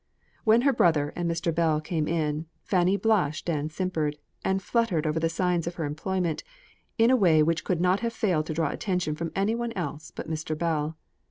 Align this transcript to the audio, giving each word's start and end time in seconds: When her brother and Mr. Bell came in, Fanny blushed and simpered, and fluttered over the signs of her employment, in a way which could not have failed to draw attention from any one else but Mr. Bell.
When 0.45 0.61
her 0.61 0.73
brother 0.73 1.13
and 1.15 1.29
Mr. 1.29 1.53
Bell 1.53 1.79
came 1.79 2.07
in, 2.07 2.47
Fanny 2.63 2.97
blushed 2.97 3.47
and 3.51 3.71
simpered, 3.71 4.17
and 4.43 4.59
fluttered 4.59 5.05
over 5.05 5.19
the 5.19 5.29
signs 5.29 5.67
of 5.67 5.75
her 5.75 5.85
employment, 5.85 6.43
in 6.97 7.11
a 7.11 7.15
way 7.15 7.43
which 7.43 7.63
could 7.63 7.79
not 7.79 7.99
have 7.99 8.11
failed 8.11 8.47
to 8.47 8.53
draw 8.55 8.71
attention 8.71 9.13
from 9.13 9.31
any 9.35 9.53
one 9.53 9.73
else 9.73 10.09
but 10.09 10.27
Mr. 10.27 10.57
Bell. 10.57 10.97